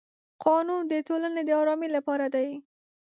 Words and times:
قانون 0.43 0.81
د 0.91 0.93
ټولنې 1.07 1.41
د 1.45 1.49
ارامۍ 1.61 1.89
لپاره 1.97 2.25
دی. 2.35 2.49